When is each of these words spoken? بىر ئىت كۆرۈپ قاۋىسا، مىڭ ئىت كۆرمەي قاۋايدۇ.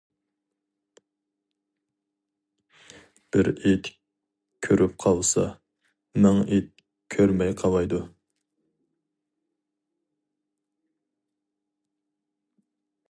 بىر 3.35 3.49
ئىت 3.51 3.89
كۆرۈپ 4.67 4.95
قاۋىسا، 5.05 5.45
مىڭ 6.25 6.41
ئىت 6.57 6.73
كۆرمەي 7.17 7.53
قاۋايدۇ. 7.61 8.01